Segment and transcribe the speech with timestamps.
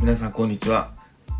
[0.00, 0.92] 皆さんこんにちは。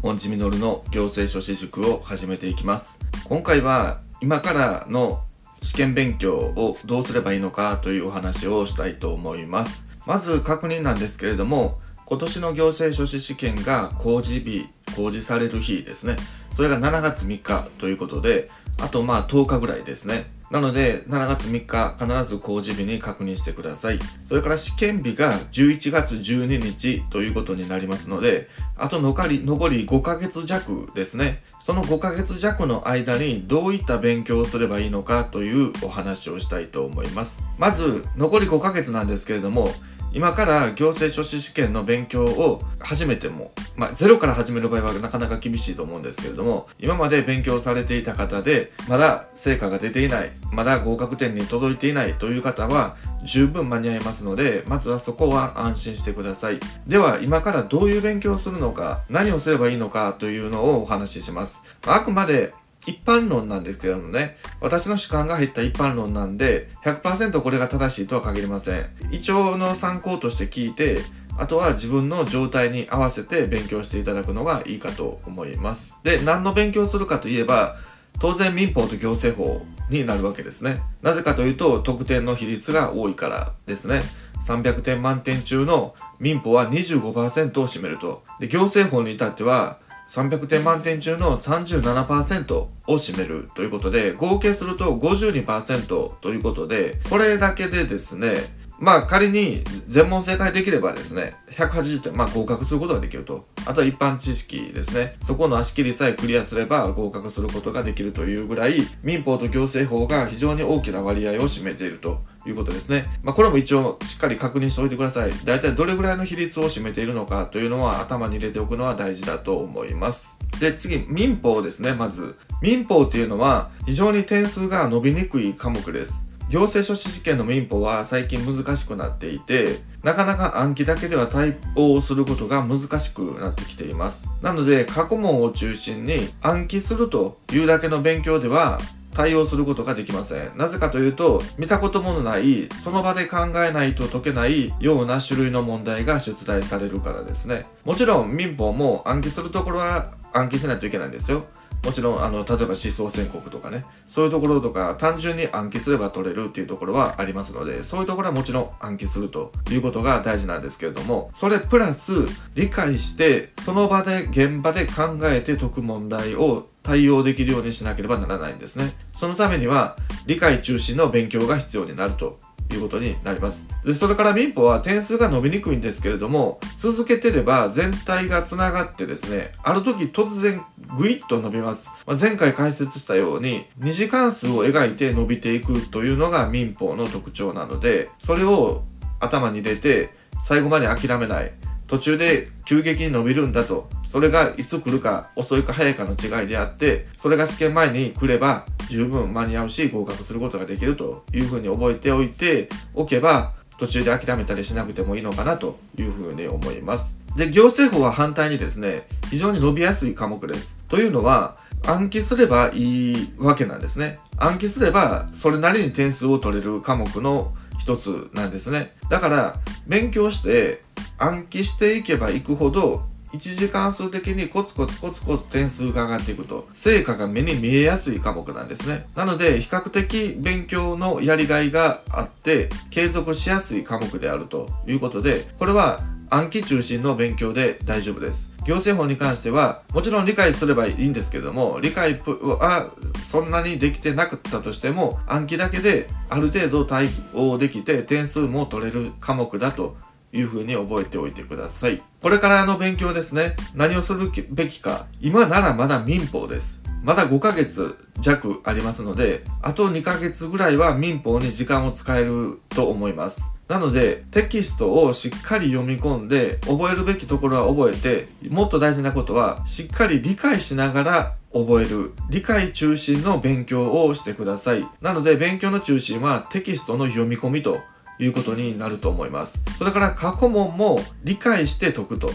[0.02, 2.98] モンチミノルの行政書士塾を始めていきます。
[3.24, 5.24] 今回は今からの
[5.62, 9.88] 試験勉強をどうすればいいのかというお話をしたいと思います。
[10.04, 16.16] まず確認なんですけれども今年の行政書士試験が公示日公示される日ですね。
[16.52, 20.30] それが7月3日ということであとまあ10日ぐらいですね。
[20.51, 24.00] なので、7月3日、必ず工事日に確認してください。
[24.24, 31.45] それから試験日が11月12日ということになりますので、あと残り、残り5ヶ月弱ですね。
[31.60, 37.38] その5ヶ月弱の間にどういった勉強をすればいいのかというお話をしたいと思います。
[37.56, 39.73] まず、残り5ヶ月なんですけれども、
[40.12, 56.60] 今から行政書士試験の勉強を始めても、まあ、ゼロから始める場合はなかなか厳しいと思うんですけれども、今まで勉強されていた方で、まだ成果が出ていない、まだ合格点に届いていないという方は、十分間に合いますので、まずはそこは安心してください。
[56.88, 61.60] では、今からどういう勉強をするのか、何をすればいいのかというのをお話しします。
[61.87, 62.52] あくまで
[62.86, 68.87] 一般論なんですけどもね、私の主観が入った一般論なんで、100%これが正しいとは限りません。
[69.11, 71.03] 一応の参考として聞いて、
[71.37, 75.97] あとは自分の状態に合わせて勉強していただくのがいいかと思います。
[76.03, 77.77] で、何の勉強するかといえば、
[78.19, 80.81] 当然民法と行政法になるわけですね。
[81.03, 84.03] なぜかというと、得点の比率が多いからですね。
[84.47, 88.22] 300点満点中の民法は25%を占めると。
[88.39, 89.78] で、行政法に至っては、
[90.11, 103.45] 300点満点中の37%を占めるということで、合計すると52%ということで、これだけでですね、まあ仮に全問正解できればですね、180点、まあ合格することができると。
[103.67, 105.17] あとは一般知識ですね。
[105.22, 113.05] そこの足切りさえクリアすれば合格することができるというぐらい、民法と行政法が非常に大きな割合を占めているということですね。
[113.22, 115.33] まあこれも一応しっかり確認しておいてください。
[115.44, 120.34] 大体どれぐらいの比率を占めているのかというのは頭に入れておくのは大事だと思います。
[120.59, 122.34] で、次、民法ですね、まず。
[122.62, 126.30] 民法っていうのは非常に点数が伸びにくい科目です。
[126.50, 134.28] 行政書士試験の民法は最近難しくなっていて、なかなか暗記だけでは対応することが難しくなってきています。
[134.43, 138.81] なので、過去問を中心に暗記するというだけの勉強では
[139.15, 140.50] 対応することができません。
[140.56, 147.67] なぜかというと、見たこともない、その場で考えないと解けないような種類の問題が出題されるからですね。
[147.84, 151.44] もちろん民法も暗記するところは暗記しないといけないんですよ。
[151.85, 162.13] もちろん、あの、例えば思想宣告とかね、そういうところとか、単純に暗記すれば取れるっていうところはありますので、そういうところはもちろん暗記するということが大事なんですけれども、それプラス、
[162.55, 168.93] 理解して、その場で、現場で考えて解く問題を対応できるようにしなければならないんですね。
[169.12, 172.39] そのためには、理解中心の勉強が必要になると
[172.76, 173.66] いうことになります。
[173.84, 180.60] で、それから民法は点数が伸びにくいんですけれども、続けてれば全体が繋がってですね、ある時突然
[180.97, 181.91] ぐいっと伸びます。
[182.06, 188.84] まあ、前回解説したように、二次関数を描いて伸びていくというのが民法の特徴なので、それを
[189.20, 190.10] 頭に入れて、
[190.42, 191.52] 最後まで諦めない。
[191.87, 193.88] 途中で急激に伸びるんだと。
[194.10, 207.15] それがいつ来るか遅いか早いかの違いであって、それが試験前に来れば十分間に合うし合格することができるというふうに覚えておいておけば、途中で諦めたりしなくてもいいのかなというふうに思います。
[207.37, 210.76] で、行政法は反対にですね、非常に伸びやすい科目です。
[210.88, 211.56] というのは、
[211.87, 214.19] 暗記すればいいわけなんですね。
[214.38, 218.97] 暗記すれば、それなりに点数を取れる科目の一つなんですね。
[219.09, 220.82] だから、勉強して
[221.16, 229.07] 暗記していけばいくほど、一次関数的にコツコツコツコツ点数が上がっていくと、成果が目に見えやすい科目なんですね。
[229.15, 238.51] なので、比較的勉強のやりがいがあって、継続しやすい科目であるということで、これは暗記中心の勉強で大丈夫です。
[238.65, 242.91] 行政法に関しては、もちろん理解すればいいんですけれども、理解は
[243.23, 249.97] そんなにできてなかったとしても、暗記だけである程度対応できて点数も取れる科目だと
[250.32, 252.03] いうふうに覚えておいてください。
[252.23, 253.56] これからの勉強ですね。
[253.75, 255.06] 何をするべきか。
[255.21, 256.81] 今ならまだ民法です。
[257.03, 263.43] まだ5ヶ月弱ありますので、あと2ヶ月ぐらいは民法に時間を使えると思います。
[263.69, 272.12] なので、テキストをしっかり読み込んで、覚えるべきところは覚えて、もっと大事なことは、しっかり理解しながら覚える。
[272.29, 274.85] 理解中心の勉強をしてください。
[275.00, 277.81] なので、勉強の中心はテキストの読み込みと
[278.20, 279.62] いうことになると思います。
[279.78, 282.31] それから過去問も理解して解くと。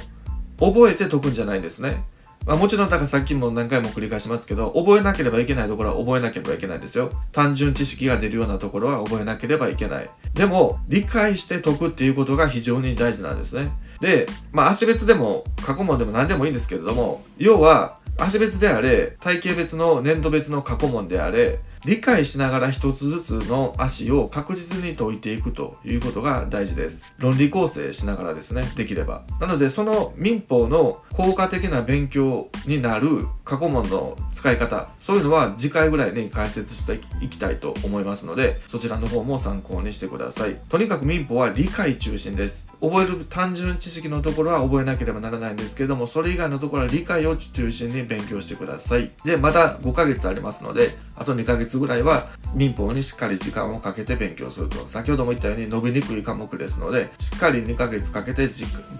[0.57, 2.03] 覚えて解くんじゃないんですね。
[2.45, 7.11] まあ、もちろん、だからさっきも何回も繰り返しますけど、覚えなければいけないところは覚えなければいけないですよ。
[7.31, 10.09] 単純知識が出るようなところは覚えなければいけない。
[10.35, 13.71] でも、理解して解くっていうことが非常に大事なんですね。
[13.99, 27.13] で、まあ足別でも過去問でも何でもいいんですけれども、要は足別であれ、体型別の年度別の過去問であれ、理解しながら一つずつの足を確実に解いていくということが大事です。
[27.19, 29.23] 論理構成しながらですね、できれば。
[29.39, 40.55] なので、その民法の効果的な勉強になる過去問の使い方、そういうのは次回ぐらいに解説していきたいと思いますので、そちらの方も参考にしてください。
[40.67, 42.65] とにかく民法は理解中心です。
[42.81, 49.11] 覚える単純知識のところは覚えなければならないんですけれども、それ以外のところは理解を中心に勉強してください。
[49.23, 52.25] で、まだ5ヶ月ありますので、あと2ヶ月ぐらいは
[52.55, 54.85] 民法にしっかり時間をかけて勉強すると。
[54.87, 58.47] 先ほども言ったように伸びにくい科目ですので、しっかり2ヶ月かけて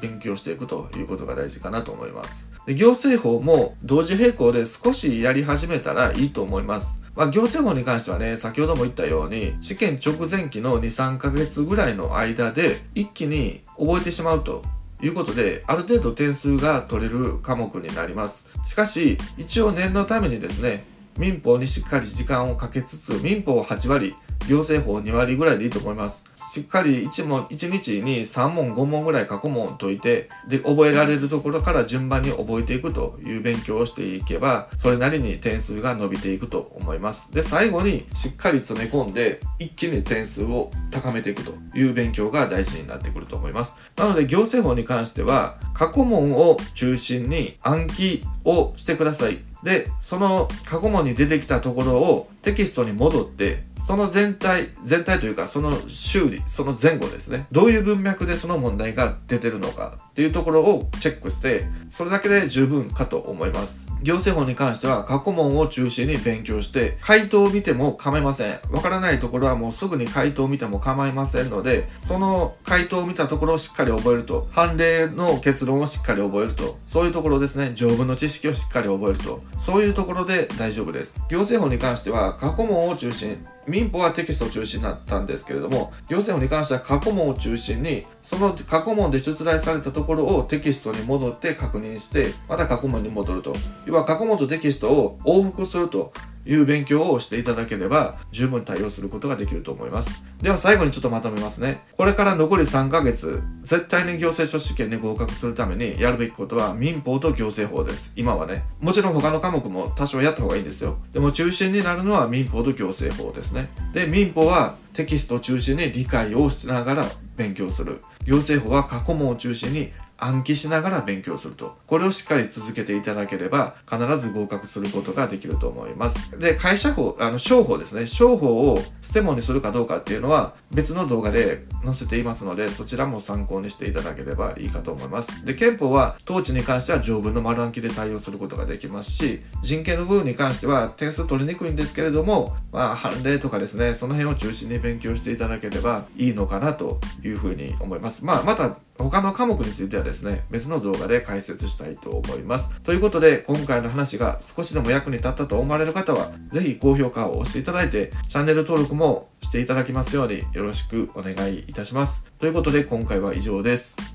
[0.01, 2.50] 勉強していくということが大事かなと思います。
[2.65, 7.01] で行政法も同時並降で少しやり始めたらいいと思います。
[7.15, 14.63] まあ、行政法に関してはね、先ほども言ったように、試験直前期の2、3ヶ月ぐらいの間で、一気に覚えてしまうと
[15.01, 18.45] いうことで、ある程度点数が取れる科目になります。
[18.65, 20.83] しかし、一応念のためにですね、
[21.17, 24.15] 民法にしっかり時間をかけつつ、民法8割、
[24.47, 26.24] 行政法2割ぐらいでいいと思います。
[26.56, 37.33] しっかり 1, 問1日に3問5問ぐらい過去問を解いてで覚えられるところから順番に覚えていくという勉強をしていけばそれなりに点数が伸びていくと思います。
[37.33, 43.75] で最後にしっかり詰め込んで一気に点数を高めていくという勉強が大事になってくると思います。
[43.98, 49.39] なので行政法に関しては過去問を中心に暗記をしてください。
[49.62, 57.45] でその過去問に出てきたところをテキストに戻ってその全体、全体というかその修理、その前後ですね。
[57.51, 63.85] どういう文脈でその問題が出てるのかっていうところをチェックして、それだけで十分かと思います。
[64.01, 68.59] 行政法に関しては過去問を中心に勉強して、回答を見ても構いません。
[68.71, 81.19] わからないところはもうすぐに回答を見ても構いませんので、その回答を見たところをしっかり覚えると、判例の結論をしっかり覚えると、そういうところですね、条文の知識をしっかり覚えると、そういうところで大丈夫です。
[81.29, 93.55] 行政法に関しては過去問を中心、民法はテキストを中心になったんですけれども、行政法に関しては過去問を中心に、その過去問で出題されたとところをテキストに戻って確認して、また過去問に戻ると。
[93.87, 96.13] 要は過去問とテキストを往復すると
[96.45, 100.23] いう勉強をしていただければ十分対応することができると思います。
[100.43, 101.81] では最後にちょっとまとめますね。
[101.97, 108.13] これから残り3ヶ月、絶対に行政書試験に合格するためにやるべきことは民法と行政法です。
[108.15, 108.63] 今はね。
[108.79, 110.97] もちろん他の科目も多少やった方がいいんですよ。
[111.13, 113.69] でも中心になるのは民法と行政法ですね。
[113.95, 117.05] で、民法はテキストを中心に理解をしながら
[117.35, 118.01] 勉強する。
[118.25, 121.77] 行政法は過去問を中心に暗記しながら勉強すると。
[121.88, 126.39] これをしっかり続けていただければ、必ず合格することができると思います。
[126.39, 128.07] で、会社法、あの、商法ですね。
[128.07, 135.45] 商法をステモにするかどうかっていうのは、別の動画で載せていますので、そちらも参考にしていただければいいかと思います。
[135.45, 148.25] で、憲法は、統治に関しては条文の丸暗記で対応することができますし、人権の部分に関しては点数取りにくいんですけれども、まあ、判例とかですね、その辺を中心に勉強していただければいいのかなというふうに思います。
[148.25, 152.69] まあ、また他の科目についてはですね、別の動画で解説したいと思います。
[152.81, 162.25] ということで、今回の話が少しでも役に立ったと思われる方は、ぜひ高評価を押していただいて、チャンネル登録もしていただきますようによろしくお願いいたします。
[162.39, 164.14] ということで、今回は以上です。